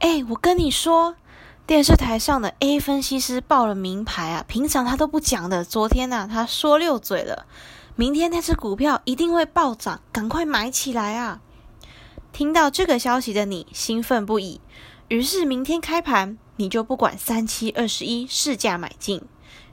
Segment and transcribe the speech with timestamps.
[0.00, 1.16] 哎，我跟你说，
[1.66, 7.46] 电视台上的 A 分析师报了名牌啊，平常他都不讲的，昨天呢，他说溜嘴了。
[7.96, 11.40] 明天那只股票一定会暴涨，赶快买起来啊！
[12.32, 14.60] 听到这个消息的你兴奋不已，
[15.08, 19.22] 于是明天开盘你就不管三七二十一市价买进，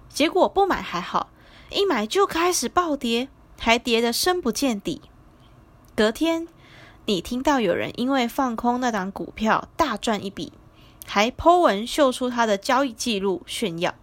[0.10, 1.30] 结果不买还好，
[1.70, 3.30] 一买就开始暴跌，
[3.60, 5.04] 还跌得深不见底。
[5.96, 6.48] 隔天
[7.08, 10.52] 你听到有人因为放空那档股票大赚一笔，
[11.06, 13.94] 还 po 文秀出他的交易记录炫耀。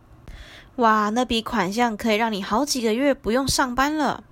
[0.77, 4.23] 哇，那笔款项可以让你好几个月不用上班了。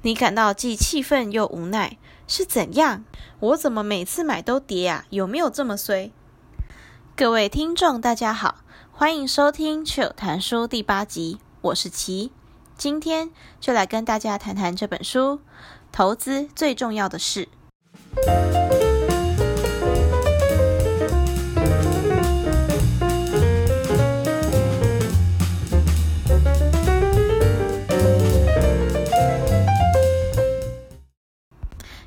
[0.00, 3.04] 你感到既气愤又无奈，是怎样？
[3.38, 5.04] 我怎么每次买都跌啊？
[5.10, 6.10] 有没有这么衰？
[7.14, 8.56] 各位听众，大家好，
[8.90, 12.32] 欢迎收听《趣谈书》第八集，我是琪，
[12.78, 15.34] 今天就来跟大家谈谈这本书
[15.92, 17.44] 《投资最重要的事》。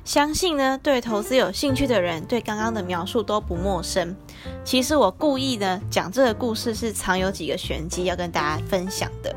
[0.04, 4.14] 相信呢，对投资有兴趣的人，对刚刚的描述都不陌生。
[4.62, 9.34] 其实我故意呢讲这个故事，是藏有几个玄机要跟大家分享的。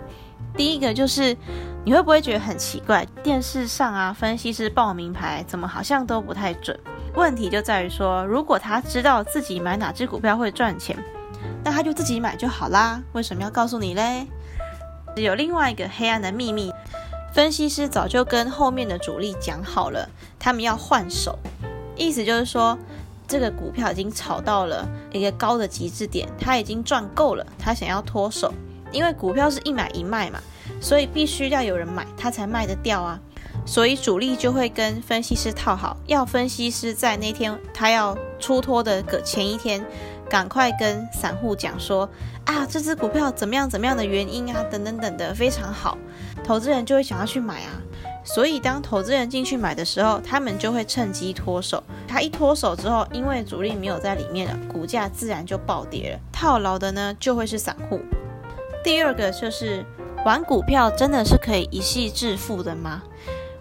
[0.55, 1.35] 第一个就是，
[1.87, 6.77] 你会不会觉得很奇怪，电视上啊，分析师报名牌，怎么好像都不太准？
[7.15, 10.97] 问题就在于说，如果他知道自己买哪只股票会赚钱，
[11.63, 13.01] 那他就自己买就好啦。
[13.13, 14.27] 为什么要告诉你嘞？
[15.15, 16.73] 有另外一个黑暗的秘密。
[17.31, 21.39] 分析师早就跟后面的主力讲好了，他们要换手，
[21.95, 22.77] 意思就是说，
[23.29, 28.53] 这个股票已经炒到了一个高的极致点，他已经赚够了，他想要脱手，
[28.91, 30.39] 因为股票是一买一卖嘛，
[30.79, 33.19] 所以必须要有人买，他才卖得掉啊，
[33.65, 39.85] 所以主力就会跟分析师套好，要分析师在那天他要出脱的个前一天。
[40.29, 42.09] 赶快跟散户讲说
[42.43, 45.97] 啊，这只股票怎么样怎么样的原因啊，等等等的非常好，
[46.43, 47.71] 投资人就会想要去买啊。
[48.25, 51.81] 所以当投资人进去买的时候，他们就会趁机脱手。
[52.05, 56.19] 他一脱手之后，因为主力没有在里面了，股价自然就暴跌了。
[56.29, 58.01] 套牢的呢，就会是散户。
[58.83, 59.85] 第二个就是
[60.25, 63.03] 玩股票真的是可以一夕致富的吗？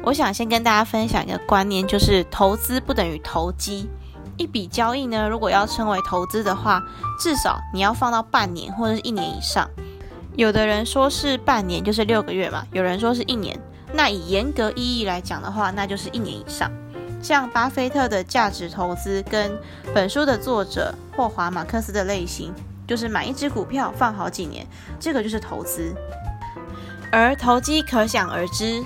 [0.03, 3.89] 我想先跟大家分享一个观念，就是投资不等于投机。
[4.37, 6.83] 一笔交易呢，如果要称为投资的话，
[7.19, 9.69] 至少你要放到半年或者是一年以上。
[10.37, 13.59] 有的人说是半年，就是六个月嘛；有人说是一年。
[13.95, 16.71] 那以严格意义来讲的话，那就是一年以上。
[17.23, 19.59] 像巴菲特的价值投资跟
[19.95, 22.53] 本书的作者霍华马克思的类型，
[22.87, 24.67] 就是买一只股票放好几年，
[25.01, 25.95] 这个就是投资。
[27.11, 28.83] 而投机可想而知。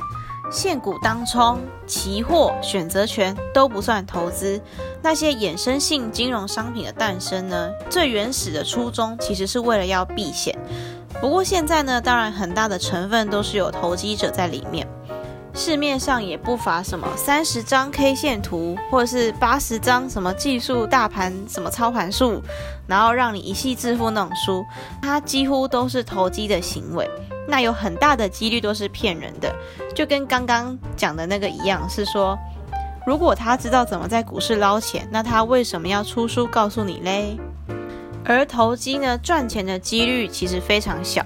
[0.53, 4.61] 现股当冲、期货、选择权都不算投资。
[5.01, 10.59] 那些衍生性金融商品的诞生呢，最原始的初衷其实是为了要避险。
[11.21, 14.85] 不过现在呢，当然很大的成分都是有投机者在里面。
[15.61, 22.43] 市面上也不乏什么三十张 K 线图，或者是八十张什么技术大盘什么操盘术，
[22.87, 24.65] 然后让你一夕致富那种书，
[25.03, 27.07] 它几乎都是投机的行为。
[27.47, 29.55] 那有很大的几率都是骗人的，
[29.95, 32.39] 就跟刚刚讲的那个一样，是说，
[33.07, 37.37] 如果他知道怎么在股市捞钱，那他为什么要出书告诉你嘞？
[38.25, 41.23] 而投机呢，赚钱的几率其实非常小，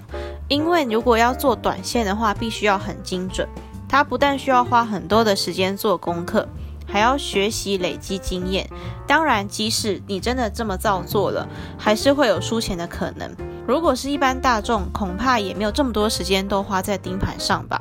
[0.49, 3.49] 因为如果要做短线的话，必须要很精准。
[3.95, 6.49] 他不但需要花很多的时间做功课，
[6.85, 8.69] 还要学习累积经验。
[9.07, 13.31] 当然，即使你真的这么照做了，还是会有输钱的可能。
[13.69, 17.81] 如果是一般大众，恐怕也没有这么多时间都花在盯盘上吧。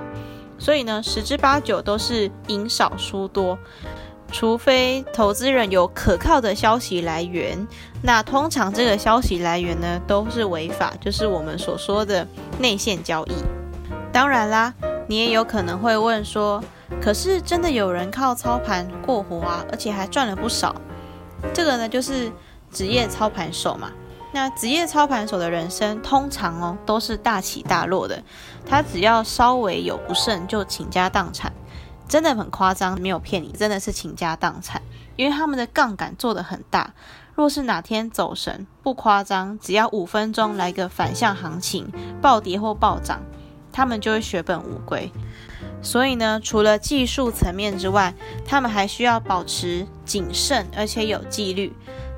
[0.60, 3.58] 所以呢，十之八九都是赢少输多，
[4.32, 7.68] 除非投资人有可靠的消息来源。
[8.04, 12.28] 那通常这个消息来源呢，都是违法，就是我们所说的
[12.60, 13.34] 内线交易。
[14.12, 14.72] 当然啦，
[15.14, 16.60] 你也有可能会问说，
[17.00, 20.76] 可是真的有人靠操盘过活啊，而且还赚了不少。
[21.54, 22.32] 这个呢，就是
[22.72, 23.92] 职业操盘手嘛。
[24.32, 28.24] 那职业操盘手的人生通常哦都是大起大落的，
[28.66, 31.54] 他只要稍微有不慎就倾家荡产，
[32.10, 34.82] 真的很夸张，没有骗你，真的是倾家荡产，
[35.16, 36.96] 因为他们的杠杆做得很大，
[37.36, 43.22] 若是哪天走神，不夸张，只要五分钟来个反向行情，暴跌或暴涨，
[43.74, 45.12] 他们就会血本无归。
[45.82, 48.14] 所以呢，除了技术层面之外，
[48.46, 51.74] 他们还需要保持谨慎，而且有纪律。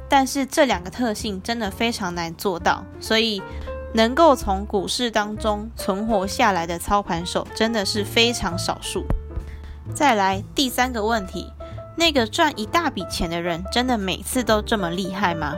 [0.08, 3.42] 但是这两个特性真的非常难做到，所以
[3.96, 9.04] 能够从股市当中存活下来的操盘手真的是非常少数。
[9.96, 11.52] 再来第三个问题，
[11.98, 15.56] 那个赚一大笔钱的人真的每次都这么厉害吗？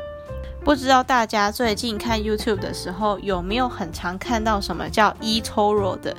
[0.67, 6.13] 不知道大家最近看 YouTube 的时候有没有很常看到什么叫 eToro 的，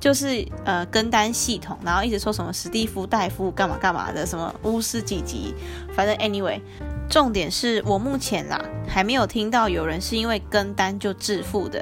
[0.00, 5.54] 就是呃跟单系统，然后一直说什么史蒂夫戴夫干嘛干嘛的，什么巫师几级，
[5.94, 6.60] 反正 anyway，
[7.08, 11.80] 重点是我目前啦还没有听到有人是因为跟单就致富的，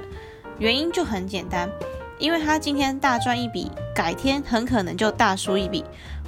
[0.59, 1.71] 原因就很简单，
[2.19, 5.83] 因为他今天大赚一笔，改天很可能就大输一笔，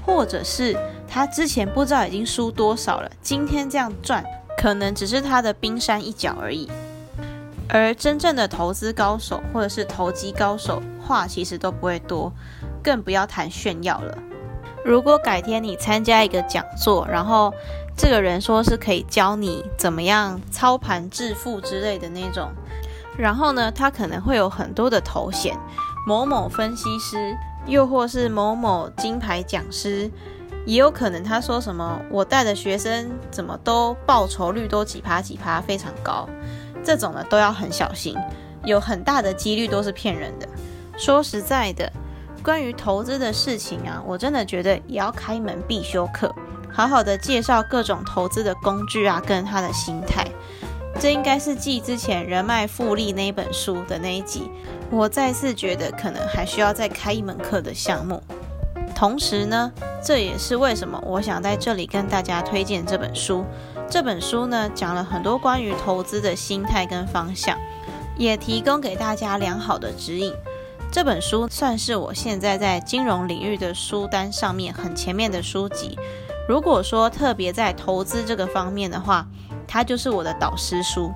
[0.06, 0.74] 或者是
[1.06, 4.24] 他之前不知道已经输多少了，今天这样赚。
[4.56, 6.70] 可能只是他的冰山一角而已，
[7.68, 12.32] 而真正的投资高手或者是投机高手，话其实都不会多，
[12.82, 14.16] 更不要谈炫耀了。
[14.84, 17.52] 如果改天你参加一个讲座，然后
[17.96, 22.50] 这个人说是可以教你怎么样操盘致富之类的那种，
[23.16, 25.56] 然后呢，他可能会有很多的头衔，
[26.06, 30.10] 某某分析师，又或是某某金牌讲师。
[30.64, 36.28] 也有可能他说什么，我带的学生怎么都报酬率都几趴几趴非常高，
[36.84, 38.16] 这种呢都要很小心，
[38.64, 40.48] 有很大的几率都是骗人的。
[40.96, 41.90] 说实在的，
[42.42, 46.32] 关于投资的事情啊，我真的觉得也要开门必修课，
[46.70, 50.26] 好好的介绍各种投资的工具啊，跟他的心态。
[51.00, 54.50] 这应该是继之前人脉复利那一本书的那一集，
[54.90, 58.22] 我再次觉得可能还需要再开一门课的项目。
[59.02, 63.44] 同时呢，这也是为什么我想在这里跟大家推荐这本书。
[63.90, 67.58] 这本书呢，讲了很多关于投资的心态跟方向，
[68.16, 70.32] 也提供给大家良好的指引。
[70.92, 75.98] 这本书算是我现在在金融领域的书单上面很前面的书籍。
[76.48, 79.26] 如果说特别在投资这个方面的话，
[79.66, 81.10] 它就是我的导师书。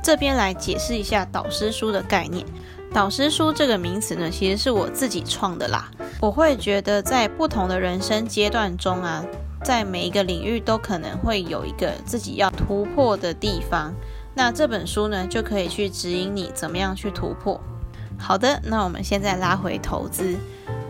[0.00, 2.46] 这边来解释一下导师书的概念。
[2.92, 5.90] 导师书这个名词呢，其实是我自己创的啦。
[6.20, 9.24] 我会觉得，在不同的人生阶段中啊，
[9.64, 13.94] 在每一个领域都可能会有一个自己要突破的地方。
[14.34, 17.58] 那这本书呢，就可以去指引你怎么样去突破。
[18.18, 20.36] 好的，那我们现在拉回投资。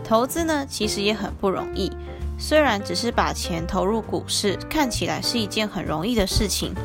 [0.03, 1.89] 投资呢，其实也很不容易。
[2.37, 6.75] 虽然只是把钱投入股市，看起来是一件很容易的事情，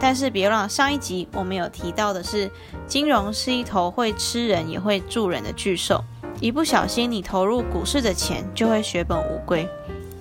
[0.00, 2.50] 但是别忘了上一集我们有提到的是，
[2.86, 6.02] 金融是一头会吃人也会助人的巨兽。
[6.40, 9.68] 一不小心，你投入股市的钱就会血本无归。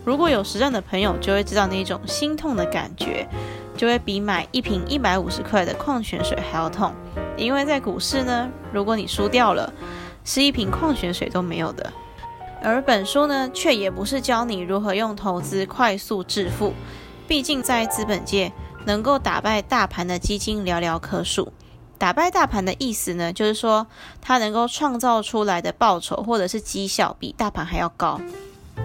[0.06, 3.28] 如果有实战的朋友，就会知道那种心痛的感觉，
[3.76, 6.94] 就会比买一瓶一百五十块的矿泉水还要痛。
[7.36, 9.74] 因为在股市呢，如果你输掉了，
[10.24, 11.92] 是一瓶矿泉水都没有的。
[12.62, 16.74] 而本书呢，却也不是教你如何用投资快速致富。
[17.28, 18.52] 毕竟在资本界，
[18.86, 21.52] 能够打败大盘的基金寥寥可数。
[21.98, 23.88] 打败大盘的意思呢，就是说
[24.20, 28.20] 它能够创造出来的报酬或者是绩效比大盘还要高。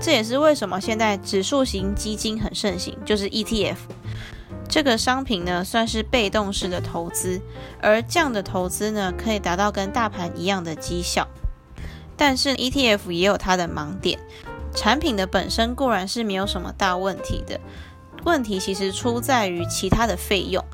[0.01, 3.77] 这也是为什么现在指数型基金很盛行，就是 ETF
[4.69, 7.41] 这个商品呢，算是被动式的投资，
[7.81, 11.27] 而这样的投资呢，可以达到跟大盘一样的绩效。
[12.17, 14.21] 但是 ETF 也有它的盲点，
[14.75, 17.59] 产品的本身固然是没有什么大问题的。
[18.25, 20.65] 问题其实出在于其他的费用。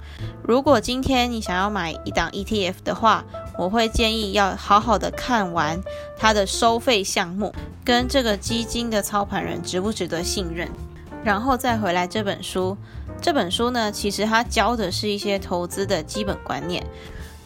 [0.43, 3.25] 如果今天你想要买一档 ETF 的话，
[3.59, 5.81] 我会建议要好好的看完
[6.17, 7.55] 它的收费项目，
[7.85, 10.69] 跟这个基金的操盘人值不值得信任，
[11.23, 12.77] 然后再回来这本书。
[13.21, 16.85] 这本书呢，其实它教的是一些投资的基本观念，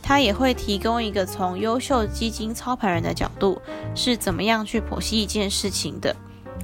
[0.02, 3.61] 它也会提供一个从优秀基金操盘人的角度
[3.95, 6.17] 是怎么样去剖析一件事情的。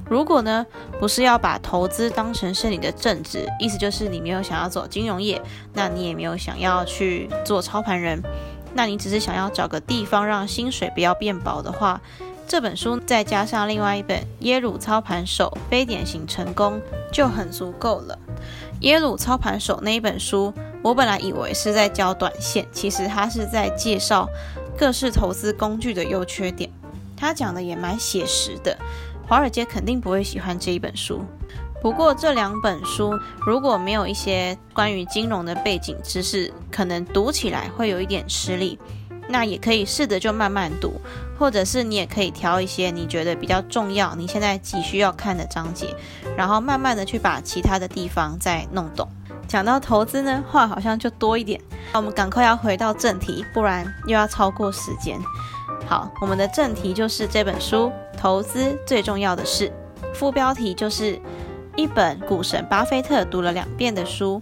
[0.09, 0.65] 如果呢，
[0.99, 5.41] 不是要把投资当成是你的正职，意思就是你没有想要走金融业，
[5.73, 8.21] 那你也没有想要去做操盘人，
[8.73, 11.99] 那你只是想要找个地方让薪水不要变薄的话，
[12.47, 16.79] 这本书再加上另外一本《耶鲁操盘手非典型成功》
[17.11, 18.19] 就很足够了。
[18.81, 24.29] 耶鲁操盘手那一本书，我本来以为是在教短线，其实他是在介绍
[24.77, 26.69] 各式投资工具的优缺点，
[27.17, 28.77] 他讲的也蛮写实的。
[29.27, 31.23] 华尔街肯定不会喜欢这一本书。
[31.81, 33.13] 不过这两本书
[33.45, 38.79] 如果没有一些关于金融的背景知识，可能读起来会有一点吃力。
[39.27, 41.01] 那也可以试着就慢慢读，
[41.39, 45.95] 或者是你也可以挑一些你觉得比较重要、你现在急需要看的章节，
[46.37, 49.07] 然后慢慢的去把其他的地方再弄懂。
[49.47, 51.59] 讲到投资呢，话好像就多一点。
[51.91, 55.19] 那我们赶快要回到正题，不然又要超过时间。
[55.87, 59.69] 好，我们的正题就是这本书《投资最重要的事》，
[60.15, 61.19] 副标题就是
[61.75, 64.41] 一本股神巴菲特读了两遍的书。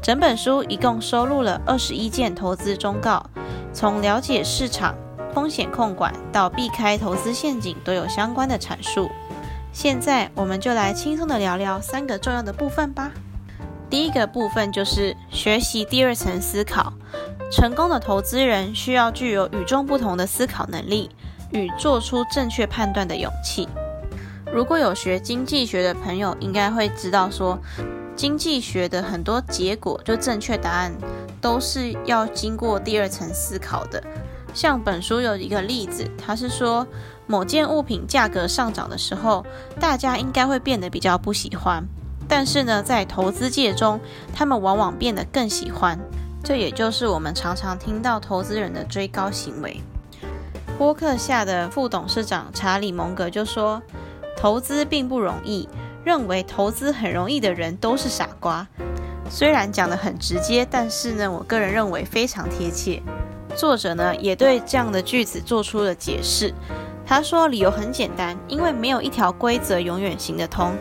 [0.00, 3.24] 整本书一共收录了二十一件投资忠告，
[3.72, 4.94] 从了解市场、
[5.34, 9.10] 风险控管到避开投资陷阱都有相关的阐述。
[9.72, 13.10] 现在我们就来轻松的聊聊三个重要的部分吧。
[13.90, 16.92] 第一个部分就是学习第二层思考。
[17.50, 21.10] 成功的投资人需要具有与众不同的思考能力
[21.52, 23.68] 与做出正确判断的勇气。
[24.52, 27.58] 如果有学经济学的朋友，应该会知道说，
[28.14, 30.92] 经济学的很多结果就正确答案
[31.40, 34.00] 都是要经过第二层思考的。
[34.54, 36.86] 像本书有一个例子，它是说
[37.26, 39.44] 某件物品价格上涨的时候，
[39.80, 41.84] 大家应该会变得比较不喜欢，
[42.28, 44.00] 但是呢，在投资界中，
[44.32, 45.98] 他们往往变得更喜欢。
[46.42, 49.80] 这也就是我们常常听到投资人的追高行为。
[50.78, 53.82] 波克下的副董事长查理·蒙格就说
[54.36, 55.68] ：“投资并不容易，
[56.02, 58.66] 认为投资很容易的人都是傻瓜。”
[59.28, 63.02] 虽然讲得很直接，但是呢，我个人认为非常贴切。
[63.54, 66.54] 作者呢也对这样的句子做出了解释。
[67.04, 70.74] 他说：“理由很简单，因为没有一条规则永远行得通。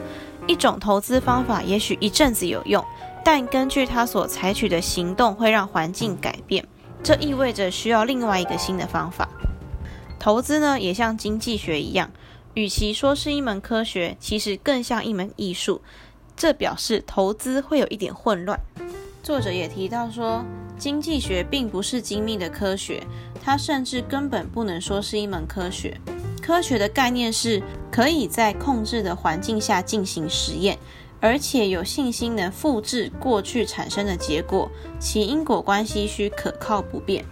[0.49, 2.83] 一种投资方法也许一阵子有用。”
[3.23, 6.65] 但根据他所采取的行动会让环境改变，
[7.03, 9.29] 这意味着需要另外一个新的方法。
[10.17, 12.09] 投资呢，也像经济学一样，
[12.55, 15.81] 与其说是一门科学，其实更像一门艺术。
[16.35, 18.57] 这表示投资会有一点混乱。
[19.21, 20.43] 作者也提到说，
[20.77, 23.03] 经济学并不是精密的科学，
[23.43, 25.99] 它甚至根本不能说是一门科学。
[26.49, 30.79] 科学的概念是可以在控制的环境下进行实验。
[31.21, 34.67] 而且有信心能复制过去产生的结果，
[34.99, 37.23] 其因果关系需可靠不变。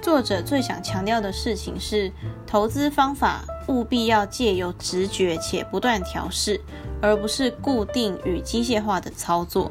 [0.00, 2.10] 作者最想强调的事情是，
[2.46, 6.58] 投资方法务必要借由直觉且不断调试，
[7.02, 9.70] 而不是固定与机械化的操作。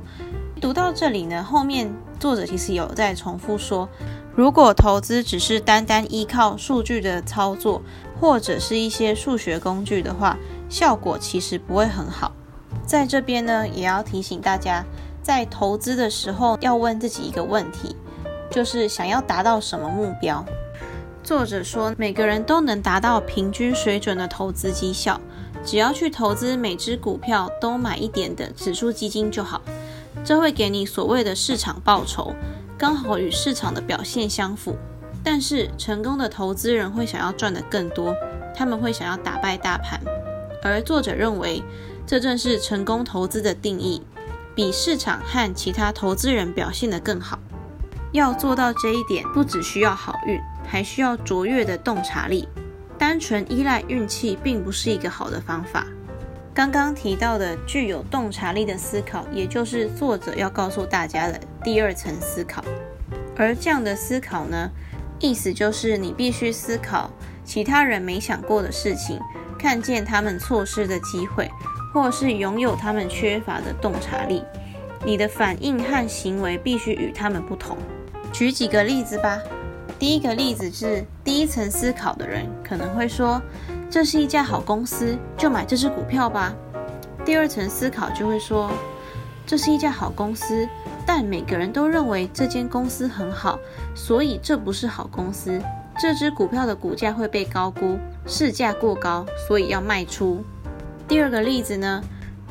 [0.61, 3.89] 读到这里呢，后面作者其实有在重复说，
[4.35, 7.81] 如果投资只是单单依靠数据的操作，
[8.21, 10.37] 或者是一些数学工具的话，
[10.69, 12.31] 效果其实不会很好。
[12.85, 14.85] 在这边呢，也要提醒大家，
[15.23, 17.95] 在投资的时候要问自己一个问题，
[18.51, 20.45] 就是想要达到什么目标。
[21.23, 25.19] 作者说，每个人都能达到平均水准的投资绩效，
[25.65, 29.63] 只要去投资每只股票都买一点的指数基金就好，
[30.23, 32.35] 这会给你所谓的市场报酬，
[32.77, 34.75] 刚好与市场的表现相符。
[35.23, 38.15] 但是，成功的投资人会想要赚得更多，
[38.55, 39.99] 他们会想要打败大盘，
[40.63, 41.63] 而作者认为。
[42.03, 44.01] 这正是成功投资的定义，
[44.53, 47.39] 比市场和其他投资人表现得更好。
[48.11, 50.37] 要做到这一点，不只需要好运，
[50.67, 52.49] 还需要卓越的洞察力。
[52.97, 55.85] 单纯依赖运气并不是一个好的方法。
[56.53, 62.61] 刚刚提到的具有洞察力的思考，也就是作者要告诉大家的第二层思考。
[63.37, 64.69] 而这样的思考呢，
[65.21, 67.09] 意思就是你必须思考
[67.45, 69.19] 其他人没想过的事情，
[69.57, 71.49] 看见他们错失的机会。
[71.93, 74.41] 或是拥有他们缺乏的洞察力，
[75.03, 77.75] 你的反应和行为必须与他们不同。
[78.31, 79.37] 举几个例子吧。
[79.99, 83.41] 第一个例子是第一层思考的人可能会说
[83.91, 86.55] ：“这是一家好公司，就买这只股票吧。”
[87.25, 88.71] 第二层思考就会说
[89.45, 90.65] ：“这是一家好公司，
[91.05, 93.59] 但每个人都认为这间公司很好，
[93.95, 95.61] 所以这不是好公司。
[95.99, 100.43] 这只股票的股价会被高估，市价过高，所以要卖出。”
[101.07, 102.01] 第二个例子呢，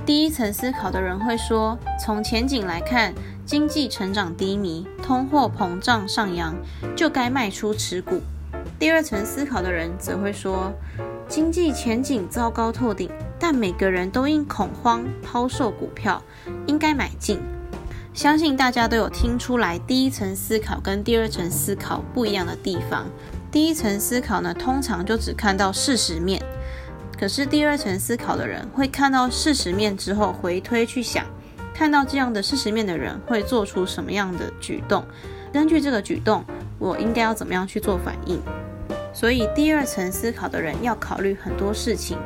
[0.04, 3.14] 第一层思考的人会说，从前景来看，
[3.47, 6.54] 经济成长低迷，通货膨胀上扬，
[6.95, 8.21] 就该卖出持股。
[8.78, 10.73] 第二层思考的人则会说，
[11.26, 16.23] 经济前景糟糕透顶，但每个人都因恐慌抛售股票，
[16.66, 17.40] 应该买进。
[18.12, 23.07] 相信大家都有听出来，第一层思考跟第二层思考不一样的地方。
[23.52, 26.43] 第一层思考呢，通常就只看到事实面。
[27.19, 31.25] 可是第二层思考的人会看到事实面之后回推去想，
[31.73, 35.05] 看到这样的事实面的人会做出什么样的举动？
[35.52, 36.45] 根据这个举动，
[36.79, 38.40] 我应该要怎么样去做反应？
[39.14, 42.19] 所以第二层思考的人要考虑很多事情，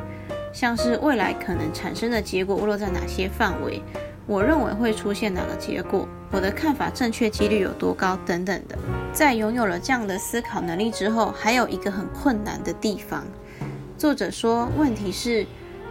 [0.51, 3.81] 像是未来可能产生的结果落在哪些范围，
[4.27, 8.77] 我认为会出现哪个结果，我的看法正确几率有多高等等的。
[9.13, 13.23] 在拥有了这样的思考能力之后，还有一个很困难的地方。
[13.97, 15.45] 作者说，问题是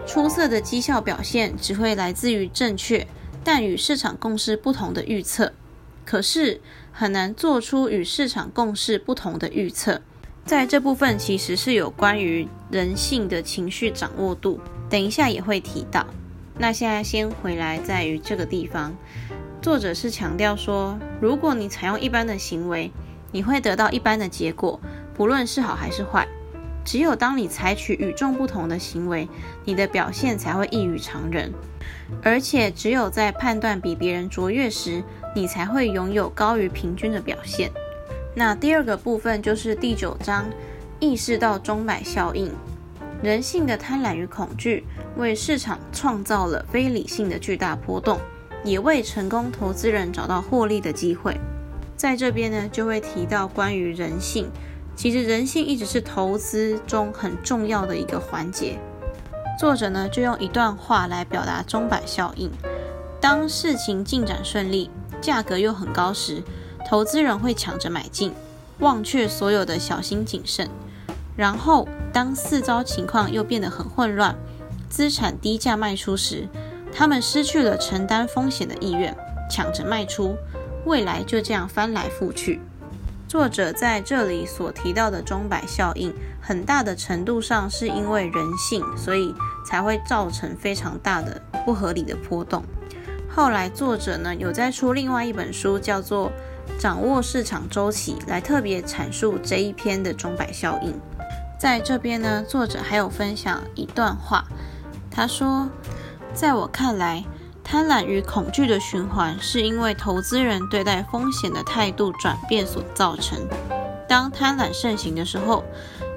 [0.06, 3.06] 出色的绩效表现只会来自于正确
[3.44, 5.52] 但与市场共识不同的预测，
[6.04, 6.60] 可是
[6.92, 10.02] 很难做出与市场共识不同的预测。
[10.44, 14.60] 在这部分其实是有关于人性的情绪掌握度，
[14.90, 16.06] 等一下也会提到。
[16.56, 18.94] 那现在先回来，在于这个地方，
[19.60, 22.92] 作者是强调说，如果你采用一般的行为，
[23.32, 24.80] 你会得到一般的结果，
[25.14, 26.28] 不论是好还是坏。
[26.84, 29.26] 只有当你采取与众不同的行为，
[29.64, 31.52] 你的表现才会异于常人。
[32.22, 35.02] 而且，只有在判断比别人卓越时，
[35.34, 37.72] 你才会拥有高于平均的表现。
[38.34, 40.44] 那第二个部分就是第九章，
[41.00, 42.52] 意识到钟摆效应。
[43.24, 44.84] 人性的贪婪与恐惧
[45.16, 48.20] 为市场创造了非理性的巨大波动，
[48.62, 51.40] 也为成功投资人找到获利的机会。
[51.96, 54.50] 在这边呢，就会提到关于人性。
[54.94, 58.78] 其实人性一直是投资中很重要的一个环节。
[59.58, 62.50] 作者呢，就用一段话来表达钟摆效应：
[63.22, 64.90] 当事情进展顺利，
[65.22, 66.42] 价格又很高时，
[66.86, 68.34] 投资人会抢着买进，
[68.80, 70.68] 忘却所有的小心谨慎。
[71.34, 74.36] 然后，当四遭情况又变得很混乱，
[74.88, 76.48] 资产低价卖出时，
[76.92, 79.12] 他们失去了承担风险的意愿，
[79.50, 80.36] 抢着卖出，
[80.86, 82.60] 未来就这样翻来覆去。
[83.26, 89.34] 作者在这里所提到的钟摆效应，很大的程度上是因为人性，所以
[89.66, 92.62] 才会造成非常大的不合理的波动。
[93.28, 96.30] 后来作者呢有在出另外一本书，叫做
[96.80, 100.94] 《掌握市场周期》，来特别阐述这一篇的钟摆效应。
[101.64, 104.44] 在这边呢，作者还有分享一段话，
[105.10, 105.66] 他说
[106.34, 107.24] ：“在我看来。”
[107.64, 113.38] 贪婪与恐惧的循环，是因为投资人对待风险的态度转变所造成。
[114.06, 115.64] 当贪婪盛行的时候，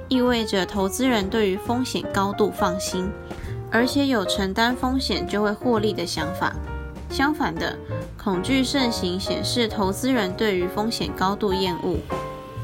[0.08, 3.10] 意味着投资人对于风险高度放心，
[3.72, 6.52] 而且有承担风险就会获利的想法。
[7.08, 7.74] 相反的，
[8.22, 11.96] 恐惧盛行显示投资人对于风险高度厌恶。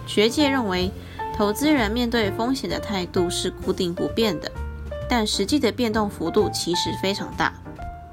[0.06, 0.90] 学界认为，
[1.36, 4.50] 投资人面对风险的态度是固定不变的，
[5.08, 7.52] 但实际的变动幅度其实非常大。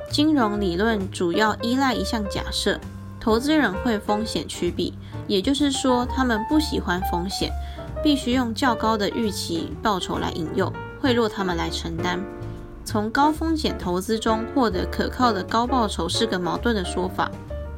[0.10, 2.80] 金融理论主要依赖一项假设：
[3.20, 4.96] 投资人会风险趋避，
[5.28, 7.52] 也就是说，他们不喜欢风险，
[8.04, 12.20] 必须用较高的预期报酬来引诱、贿赂他们来承担。
[12.84, 17.32] 从高风险投资中获得可靠的高报酬是个矛盾的说法。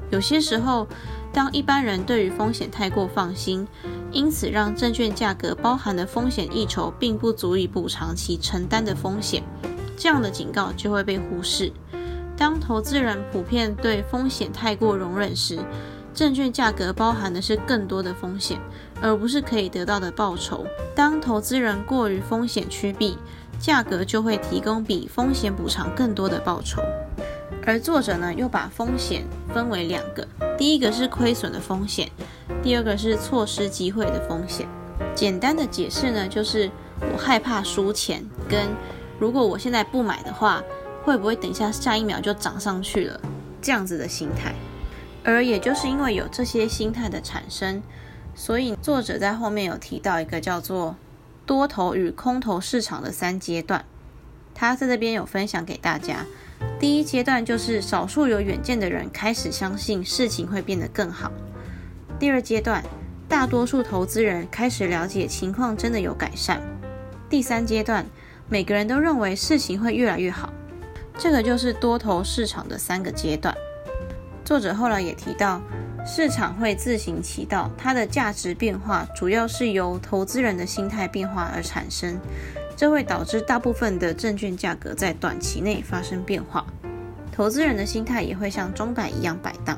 [0.10, 0.88] 有些时候，
[1.34, 3.68] 当一般人对于风险太过放心，
[4.14, 9.44] 因此让证券价格包含的风险溢酬并不足以补偿其承担的风险，
[9.98, 11.74] 这样的警告就会被忽视。
[12.38, 15.60] 当投资人普遍对风险太过容忍时，
[16.14, 18.60] 证券价格包含的是更多的风险，
[19.02, 20.66] 而不是可以得到的报酬。
[20.96, 23.18] 当投资人过于风险趋避，
[23.60, 26.84] 价格就会提供比风险补偿更多的报酬。
[27.66, 29.24] 而作者呢，又把风险
[29.54, 32.10] 分为两个：第一个是亏损的风险，
[32.62, 34.68] 第二个是错失机会的风险。
[35.16, 36.70] 简单的解释呢，就是
[37.14, 38.70] 我害怕输钱，跟
[39.20, 40.64] 如果我现在不买的话。
[41.06, 43.20] 会不会等一下下一秒就涨上去了？
[43.62, 44.56] 这样子的心态，
[45.22, 47.84] 而也就是因为有这些心态的产生，
[48.34, 50.96] 所以作者在后面有提到一个叫做
[51.46, 53.84] 多头与空头市场的三阶段。
[54.56, 56.26] 他在这边有分享给大家。
[56.80, 61.32] 第一阶段就是少数有远见的人开始相信事情会变得更好。
[62.20, 62.84] 第二阶段，
[63.28, 66.62] 大多数投资人开始了解情况真的有改善。
[67.30, 68.06] 第三阶段，
[68.50, 70.52] 每个人都认为事情会越来越好。
[71.18, 73.56] 这个就是多头市场的三个阶段。
[74.44, 75.62] 作者后来也提到，
[76.06, 82.20] 市场会自行其道，它的价值变化主要是由投资人的心态变化而产生，
[82.76, 86.66] 这会导致大部分的证券价格在短期内发生变化。
[87.32, 89.78] 投资人的心态也会像钟摆一样摆荡。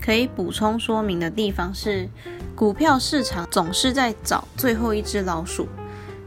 [0.00, 2.08] 可以补充说明的地方是，
[2.54, 5.66] 股票市场总是在找最后一只老鼠，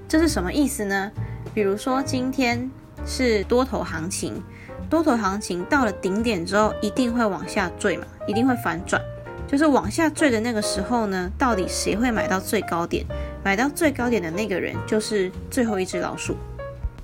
[0.07, 1.11] 这是什么意思呢？
[1.53, 2.69] 比如说今天。
[3.09, 4.43] 是多头行情，
[4.89, 9.01] 多头行情到了顶点之后，一定会往下坠嘛，一定会反转。
[9.47, 13.05] 就是往下坠的那个时候呢，到底谁会买到最高点？
[13.43, 16.35] 买到最高点的那个人就是最后一只老鼠。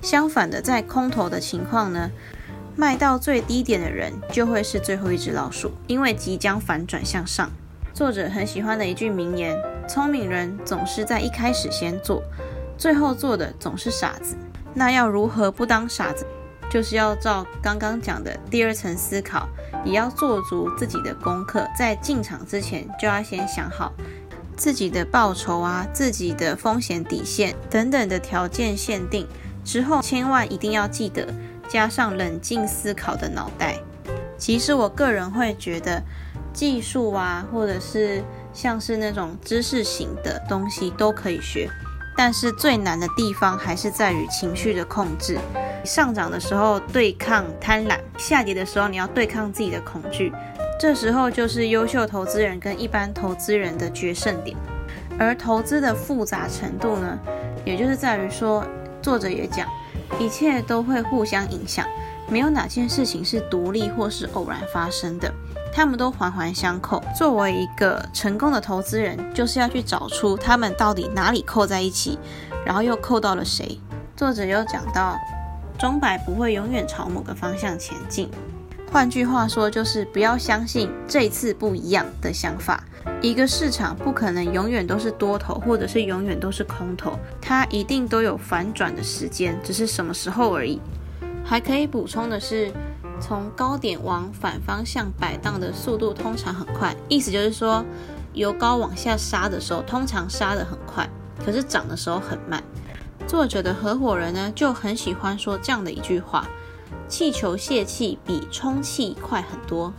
[0.02, 2.10] 相反的，在空头的情况呢，
[2.76, 7.50] 卖到最低点的人就会是最后一只老鼠，因为即将反转向上。
[7.94, 9.56] 作者很喜欢的一句名言：
[9.88, 12.22] 聪明人总是在一开始先做，
[12.76, 14.36] 最后做的总是傻子。
[14.74, 16.26] 那要如何不当傻子？
[16.74, 19.46] 就是要照刚刚讲的第二层思考，
[19.84, 23.92] 也要做足自己的功课，在进场之前就要先想好
[24.56, 29.24] 自己的报酬啊、自己的风险底线等等的条件限定
[29.64, 31.32] 之后，千万一定要记得
[31.68, 33.78] 加上冷静思考的脑袋。
[34.36, 36.02] 其实我个人会觉得，
[36.52, 38.20] 技术啊，或者是
[38.52, 41.70] 像是那种知识型的东西都可以学。
[42.16, 45.38] 但是最难的地方还是在于情绪的控制。
[45.84, 50.32] 上涨的时候对抗贪婪，下跌的时候你要对抗自己的恐惧。
[50.80, 54.56] 这时候就是优秀投资人跟一般投资人的决胜点。
[55.18, 57.18] 而投资的复杂程度呢，
[57.64, 58.64] 也就是在于说，
[59.00, 59.68] 作者也讲，
[60.18, 61.86] 一切都会互相影响，
[62.28, 65.32] 没有哪件事情是独立或是偶然发生的，
[65.72, 67.02] 他们都环环相扣。
[67.16, 72.18] 作为一个成功的投资人，就是要去找出他们到底哪里扣在一起，
[72.64, 73.78] 然后又扣到了谁。
[74.16, 75.18] 作者又讲到，
[75.78, 78.30] 钟摆不会永远朝某个方向前进。
[78.90, 82.82] 换句话说，就是不要相信这次不一样的想法。
[83.20, 90.80] 一个市场不可能永远都是多头，或者是永远都是空头，它一定都有反转的时间，只是什么时候而已。
[91.44, 92.72] 还可以补充的是，
[93.20, 97.84] 从高点往反方向摆荡的速度通常很快，意思就是说，
[98.32, 101.08] 由高往下杀的时候，通常杀得很快，
[101.44, 102.62] 可是涨的时候很慢。
[103.26, 106.46] 作者的合伙人呢，就很喜欢说这样的一句话。
[107.06, 109.92] 气球泄气比充气快很多，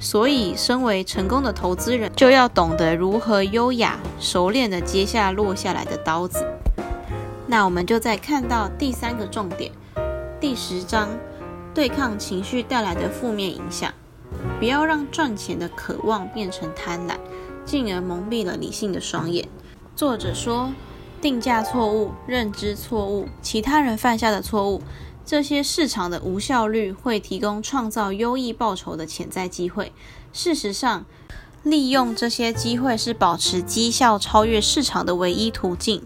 [0.00, 6.44] 所以身为成功的投资人，就要懂得如何优雅、熟练地接下落下来的刀子。
[7.46, 9.70] 那我们就再看到第三个重点，
[10.42, 11.08] 第十章，
[11.72, 13.94] 对抗情绪带来的负面影响，
[14.58, 17.14] 不要让赚钱的渴望变成贪婪，
[17.64, 19.48] 进而蒙蔽了理性的双眼。
[19.94, 20.72] 作者说，
[21.20, 24.82] 定价错误、认知错误、其他人犯下的错误。
[25.24, 29.92] 这些市场的无效率会提供创造优异报酬的潜在机会。
[30.32, 31.06] 事实上，
[31.62, 36.02] 利用这些机会是保持绩效超越市场的唯一途径。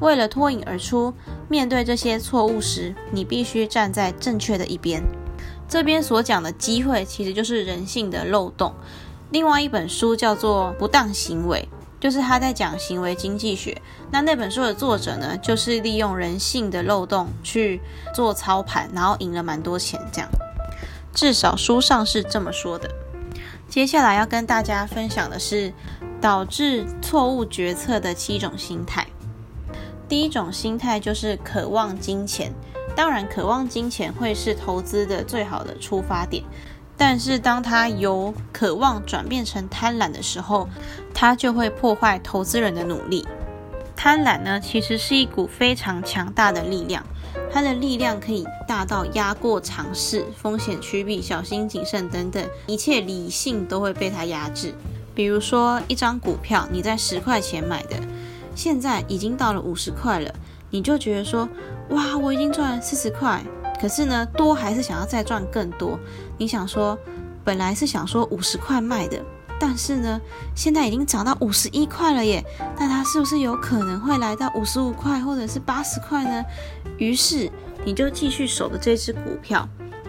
[0.00, 1.12] 为了脱颖而出，
[1.48, 5.02] 面对这些错误时，你必须站在正确的一边。
[5.68, 8.74] 这边所讲的机会，其实就是人性的漏洞。
[9.30, 11.68] 另外一本书叫做《不当行为》。
[11.98, 13.80] 就是他在讲行为经济学，
[14.12, 17.80] 那那本书的作者呢，就是利用人性的漏洞去
[18.14, 20.28] 做操盘，然后赢了蛮多钱，这样，
[21.14, 22.88] 至少书上是这么说的。
[23.66, 25.72] 接下来要跟大家分享的是
[26.20, 29.06] 导致错误决策的七种心态。
[30.08, 32.52] 第一种心态就是渴望金钱，
[32.94, 36.44] 当然渴望金钱会是投资的最好的出发点。
[36.96, 40.66] 但是，当他由渴望转变成贪婪的时候，
[41.12, 43.26] 他就会破坏投资人的努力。
[43.94, 47.04] 贪婪呢，其实是一股非常强大的力量，
[47.52, 54.72] 它的力量可以大到压过尝试、风险趋避、小心谨慎等等，一切理性都会被它压制。
[55.14, 57.96] 比如说，一张股票你在十块钱买的，
[58.56, 60.34] 现在已经到了五十块了，
[60.70, 61.48] 你就觉得说，
[61.90, 63.40] 哇，我已经赚了四十块。
[63.78, 65.98] 可是呢，多还是想要再赚更多。
[66.38, 66.98] 你想说，
[67.44, 69.22] 本来是想说五十块卖的，
[69.60, 70.18] 但是呢，
[70.54, 72.42] 现在已经涨到五十一块了耶。
[72.78, 76.42] 那它是不是有可能会来到五十五块或者是八十块呢？
[76.96, 77.50] 于是
[77.84, 79.68] 你就继续守着这只股票，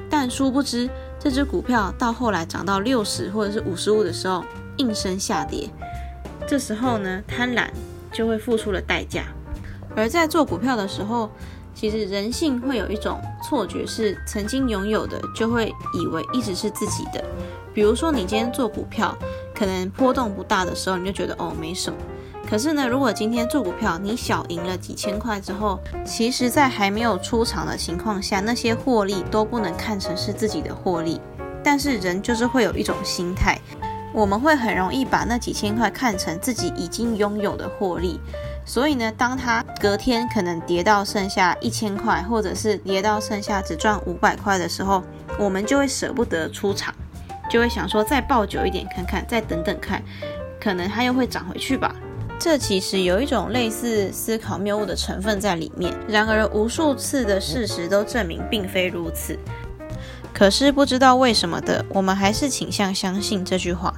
[0.09, 4.45] 但殊不知这只股票到后来涨到六十或者是五十五的时候，
[4.77, 5.69] 应声下跌。
[6.47, 7.67] 这时候呢，贪婪
[8.17, 9.25] 就会付出了代价。
[9.95, 11.29] 而在做股票的时候，
[11.75, 17.23] 其实人性会有一种错觉，是曾经拥有的就会以为一直是自己的。
[17.73, 19.15] 比如说，你今天做股票，
[19.53, 21.97] 可能波动不大的时候，你就觉得哦没什么。
[22.49, 31.21] 可是呢，如果今天做股票，你小赢了几千块之后，其实在还没有出场的情况下，那些获利都不能看成是自己的获利。
[31.63, 33.59] 但是人就是会有一种心态，
[34.17, 38.19] 我们会很容易把那几千块看成自己已经拥有的获利。
[38.65, 45.03] 所以呢，当它隔天可能跌到剩下一千块，或者是跌到剩下只赚五百块的时候，
[45.37, 46.91] 我们就会舍不得出场，
[47.47, 50.01] 就会想说再抱久一点看看，再等等看，
[50.59, 51.95] 可能它又会涨回去吧。
[52.39, 55.93] 这其实有一种类似思考谬误的成分在里面。
[56.07, 59.37] 然而，无数次的事实都证明并非如此。
[60.33, 63.93] 可是不知道为什么的，我们还是倾向相信这句话。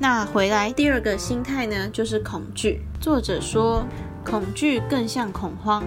[0.00, 2.82] 那回来第二个心态呢，就是恐惧。
[3.00, 3.84] 作者说，
[4.24, 5.82] 恐惧更像恐慌，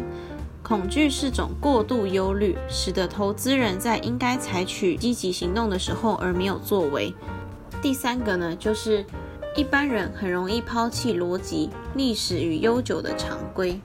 [0.62, 7.14] 恐惧是种过度忧虑，使得投资人在应该采取积极行动的时候而没有作为。
[7.82, 9.06] 第三个呢，就是
[9.56, 13.80] 一般人很容易抛弃逻辑、历史与悠久的常规。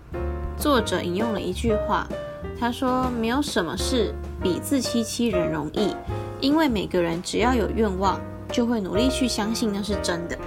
[0.59, 2.09] 作者引用了一句话，
[2.59, 4.13] 他说：“没有什么事
[4.43, 5.95] 比自欺欺人容易，
[6.41, 8.21] 因为每个人只要有愿望。”
[8.53, 10.39] 就会努力去相信那是真的。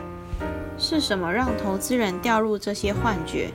[0.77, 3.51] 是什么让投资人掉入这些幻觉？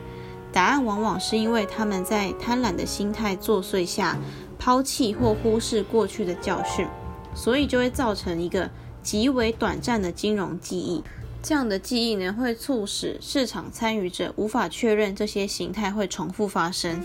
[0.53, 4.17] 答案往往是因为他们在贪婪的心态作祟下，
[4.59, 6.87] 抛弃或忽视过去的教训，
[7.35, 8.71] 所以就会造成一个
[9.03, 11.03] 极为短暂的金融记忆。
[11.43, 17.03] 这样的记忆呢，会促使市场参与者无法确认这些形态会重复发生，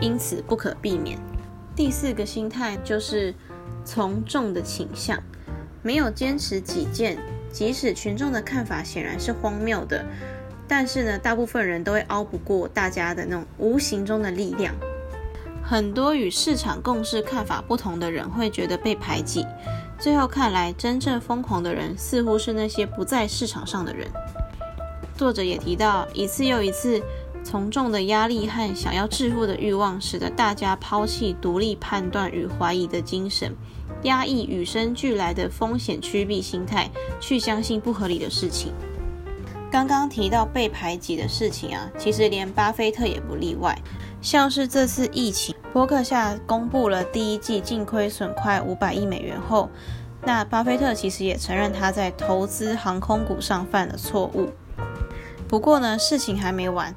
[0.00, 1.18] 因此不可避免。
[1.74, 3.34] 第四个心态就是
[3.84, 5.18] 从众的倾向。
[5.82, 7.18] 没有坚持己见，
[7.50, 10.04] 即使群众的看法显然是荒谬的，
[10.68, 14.74] 但是呢，大部分人都会熬不过大家的那种无形中的力量。
[15.64, 19.46] 很多与市场共识看法不同的人会觉得被排挤。
[19.98, 24.08] 最后看来，真正疯狂的人似乎是那些不在市场上的人。
[25.16, 27.00] 作者也提到，一次又一次，
[27.44, 33.54] 从众的压力和想要致富的欲望，使得大家抛弃独立判断与怀疑的精神，
[34.02, 38.72] 压抑与生俱来的风险趋避心态，去相信不合理的事情。
[39.70, 43.78] 刚刚提到被排挤的事情啊，其实连巴菲特也不例外。
[44.20, 49.70] 像是这次疫情，波克夏公布了第一季净亏损快五百亿美元后，
[50.24, 54.50] 那巴菲特其实也承认他在投资航空股上犯了错误。
[55.48, 56.94] 不过呢，事情还没完。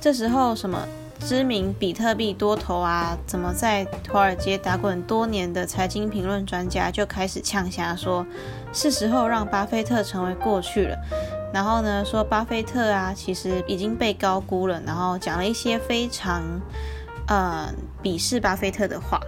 [0.00, 0.86] 这时候，什么
[1.20, 8.24] 知名比特币多头啊，怎么在华尔街打滚多年的财经评论专家就开始呛瞎说，
[8.72, 10.96] 是时候让巴菲特成为过去了。
[11.52, 14.80] 然后呢，说巴菲特啊，其实已经被高估了。
[14.86, 16.42] 然后讲了一些非常，
[17.26, 19.20] 呃，鄙视巴菲特的话。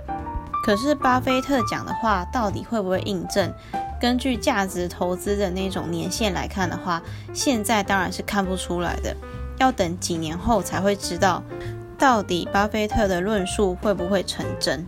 [0.64, 3.52] 可是巴菲特讲的话到底会不会印证？
[4.00, 7.02] 根据价值投资的那种年限来看的话，
[7.34, 9.14] 现在当然是看不出来的。
[9.58, 11.42] 要等几年后才会知道，
[12.00, 14.84] 到底巴菲特的论述会不会成真。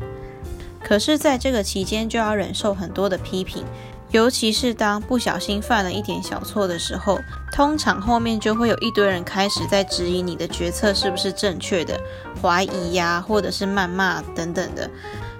[0.83, 3.65] 可是，在这个期间就要忍受很多的批评。
[4.11, 7.19] 尤其是当不小心犯了一点小错的时候，
[7.51, 11.99] 通常后面就会有一堆人开始在质疑你的决策是不是正确的，
[12.43, 14.91] 怀疑呀，或者是谩骂等等的。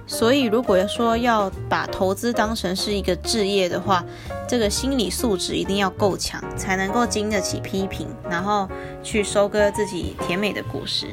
[0.07, 4.03] 所以，如果说要把投资当成是一个职业的话，
[4.47, 8.67] 这个心理素质一定要够强，才能够经得起批评，然后
[9.03, 11.07] 去收割自己甜美的果实。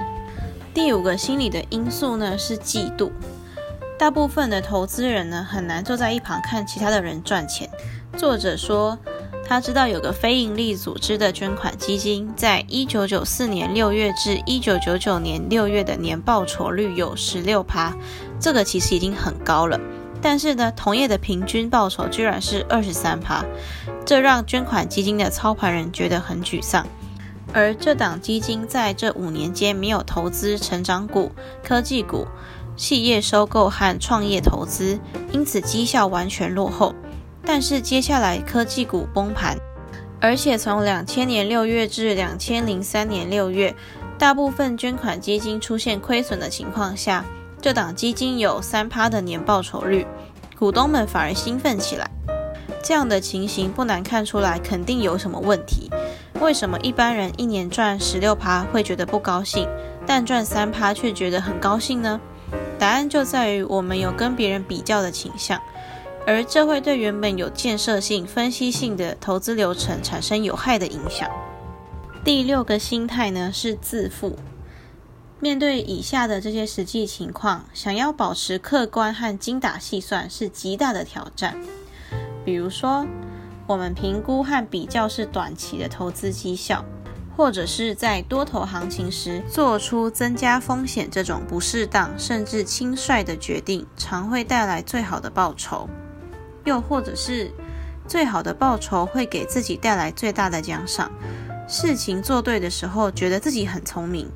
[0.73, 3.11] 第五个心理的因素呢，是嫉妒。
[3.99, 7.69] 大部分的投资人呢，很难坐在一旁看其他的人赚钱。
[8.17, 8.97] 作者说，
[9.47, 17.93] 他知道有个非营利组织的捐款基金，在一九九四年六月至一九九九年六月的年报酬率有十六趴，
[18.39, 19.79] 这个其实已经很高了。
[20.23, 23.45] 但是呢，同业的平均报酬居然是二十三趴，
[24.07, 26.87] 这让捐款基金的操盘人觉得很沮丧。
[27.53, 31.33] 而这档基金在这五年间没有投资成长股、
[31.63, 32.27] 科技股。
[32.77, 34.99] 企业收购和创业投资，
[35.33, 36.95] 因此绩效完全落后。
[37.45, 39.59] 但是接下来科技股崩盘，
[40.19, 43.75] 而且从两千年六月至两千零三年六月，
[44.19, 47.23] 大部分捐款基金出现亏损的情况下，
[47.61, 50.07] 这档基金有三趴的年报酬率，
[50.59, 52.11] 股东们反而兴奋起来。
[52.83, 55.91] 这样的情形不难看出来，肯定有什么问题。
[56.41, 59.69] 为什么一般人一年赚十六趴会觉得不高兴，
[60.07, 62.19] 但赚三趴却觉得很高兴呢？
[62.79, 65.61] 答案就在于我们有跟别人比较的倾向，
[66.27, 71.29] 而这会对原本有建设性、分析性的投资流程产生有害的影响。
[72.25, 74.37] 第六个心态呢，是自负。
[75.41, 81.55] 面对以下的这些实际情况，想要保持客观和精打细算是极大的挑战。
[82.45, 83.07] 比如说，
[83.71, 86.85] 我们评估和比较是短期的投资绩效。
[87.37, 95.89] 或者是在多头行情时做出增加风险这种不适当甚至轻率的决定，常会带来最好的报酬；
[96.65, 97.51] 又或者是
[98.07, 101.11] 最好的报酬会给自己带来最大的奖赏。
[101.67, 104.29] 事情做对的时候，觉得自己很聪明，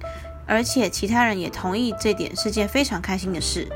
[0.46, 3.68] 而且其他人也同意这点是件非常开心的事。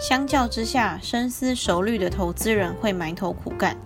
[0.00, 3.76] 相较之下，深思熟虑的投资人会埋头苦干，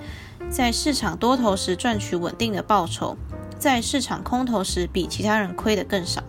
[0.50, 3.16] 在市场多头时赚取稳定的报酬。
[3.56, 6.20] 在市场空头时，比其他人亏得更少。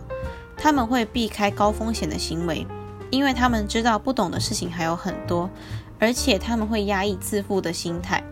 [0.56, 2.64] 他们会避开高风险的行为，
[3.10, 5.50] 因为他们知道不懂的事情还有很多，
[5.98, 8.22] 而且他们会压抑自负的心态。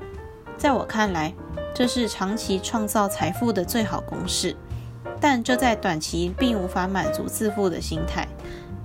[0.56, 1.34] 在我看来，
[1.74, 4.54] 这是长期创造财富的最好公式，
[5.20, 8.28] 但这在短期并无法满足自负的心态。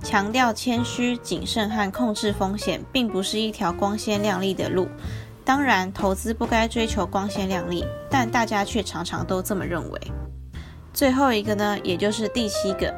[0.02, 4.88] 强调谦虚、谨慎和控制风险，并不是一条光鲜亮丽的路。
[5.46, 10.00] 当然，投资不该追求光鲜亮丽，但大家却常常都这么认为。
[10.92, 12.92] 最后一个呢，也就是第七个，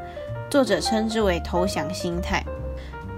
[0.49, 2.43] 作者称之为投降心态。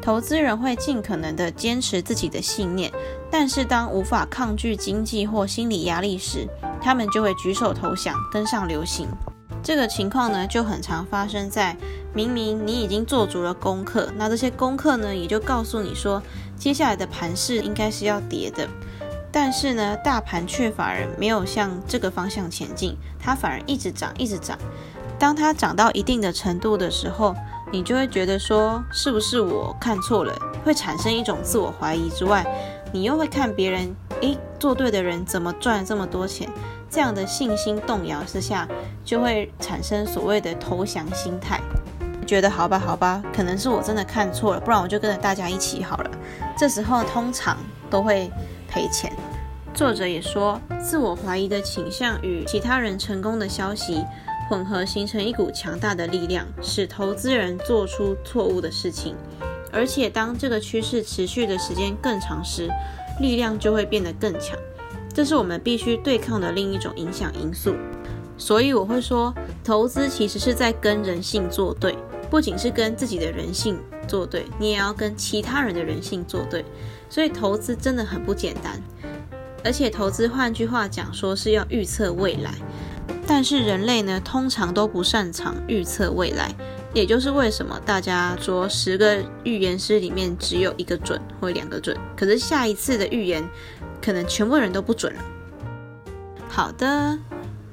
[0.03, 2.91] 投资人会尽可能地坚持自己的信念，
[3.31, 6.49] 但是当无法抗拒经济或心理压力时，
[6.83, 9.07] 他们就会举手投降，跟上流行。
[9.63, 11.77] 这个情况呢，就很常发生在
[12.13, 16.21] 明明你已经做足了功课，那这些功课呢，也就告诉你说，
[16.57, 18.67] 接下来的盘势应该是要跌的。
[19.33, 24.59] 但是呢，大盘却反而没有向这个方向前进，它反而一直涨，一直涨。
[25.19, 27.35] 当它涨到一定的程度的时候，
[27.71, 30.35] 你就会觉得说，是不是我看错了？
[30.65, 32.45] 会产生一种自我怀疑之外，
[32.93, 36.51] 你又会看别人，诶，做对的人怎么赚这么多钱？
[36.91, 38.67] 这样的信心动摇之下，
[39.05, 41.61] 就会产生所谓的投降心态，
[42.27, 46.11] 觉得好吧，好吧，可能是我真的看错了，不然我就跟着大家一起好了。
[46.59, 47.57] 这时候通常
[47.89, 48.29] 都会
[48.71, 49.13] 赔钱。
[49.75, 54.05] 作者也说，自我怀疑的倾向与其他人成功的消息
[54.49, 59.17] 混合，形成一股强大的力量，使投资人做出错误的事情。
[59.73, 62.69] 而且，当这个趋势持续的时间更长时，
[63.21, 64.59] 力量就会变得更强。
[65.13, 67.75] 这是我们必须对抗的另一种影响因素。
[68.37, 71.95] 所以，我会说，投资其实是在跟人性作对，
[72.29, 73.79] 不仅是跟自己的人性
[74.09, 76.65] 作对，你也要跟其他人的人性作对。
[77.11, 78.81] 所以，投资真的很不简单。
[79.63, 82.55] 而且，投资换句话讲，说是要预测未来。
[83.27, 86.55] 但是，人类呢，通常都不擅长预测未来。
[86.93, 93.49] 也就是为什么大家说十个预言师里面只有一个准或两个准，可是下一次的预言
[94.03, 95.23] 可能全部人都不准了。
[96.49, 97.17] 好的，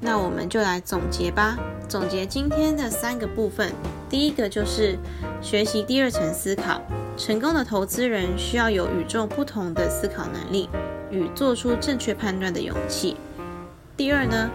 [0.00, 1.58] 那我们就来总结吧。
[1.88, 3.72] 总结今天的三个部分，
[4.08, 4.98] 第一个就是
[5.40, 6.80] 学习第二层思考。
[7.16, 10.68] 成功的投资人需要有与众不同的思考能力
[11.10, 13.16] 与做出正确判断的勇气。
[13.96, 14.48] 第二呢，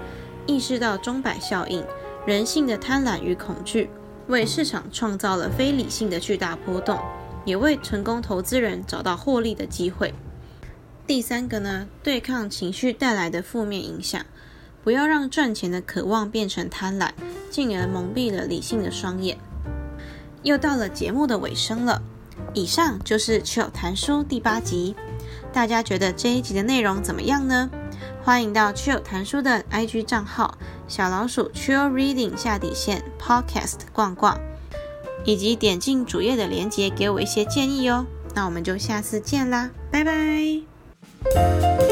[0.48, 1.84] 意识到钟摆效应，
[2.26, 3.90] 人性的贪婪与恐惧。
[4.28, 6.98] 为市场创造了非理性的巨大波动，
[7.44, 10.14] 也为成功投资人找到获利的机会。
[11.06, 14.26] 第三个呢，对抗情绪带来的负面影响，
[14.84, 17.12] 不要让赚钱的渴望变成贪婪，
[17.50, 19.38] 进而蒙蔽了理性的双眼。
[20.44, 22.02] 又到了节目的尾声了，
[22.54, 24.96] 以上就是 Chill 谈书第八集，
[25.54, 27.70] 大家觉得这一集的内容怎么样呢？
[28.22, 34.38] 欢迎到 Chill 谈书的 IG 账号小老鼠 Chill Reading 下底线 Podcast 逛逛，
[35.24, 38.06] 以及点进主页的链接给我一些建议哦。
[38.36, 41.83] 那我们就下次见啦，拜拜。